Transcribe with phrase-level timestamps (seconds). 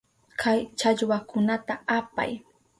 [0.41, 2.31] Kay challwakunata apay.